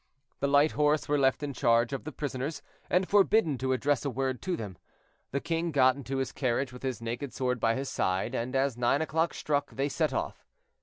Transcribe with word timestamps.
The 0.39 0.47
light 0.47 0.71
horse 0.71 1.07
were 1.07 1.19
left 1.19 1.43
in 1.43 1.53
charge 1.53 1.93
of 1.93 2.05
the 2.05 2.11
prisoners, 2.11 2.63
and 2.89 3.07
forbidden 3.07 3.59
to 3.59 3.71
address 3.71 4.03
a 4.03 4.09
word 4.09 4.41
to 4.41 4.57
them. 4.57 4.79
The 5.29 5.39
king 5.39 5.69
got 5.71 5.95
into 5.95 6.17
his 6.17 6.31
carriage 6.31 6.73
with 6.73 6.81
his 6.81 7.03
naked 7.03 7.33
sword 7.35 7.59
by 7.59 7.75
his 7.75 7.87
side, 7.87 8.33
and, 8.33 8.55
as 8.55 8.75
nine 8.75 9.03
o'clock 9.03 9.31
struck, 9.35 9.69
they 9.69 9.89
set 9.89 10.11
off. 10.11 10.43